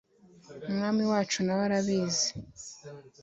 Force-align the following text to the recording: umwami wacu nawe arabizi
umwami 0.69 1.03
wacu 1.11 1.37
nawe 1.45 1.61
arabizi 1.67 2.29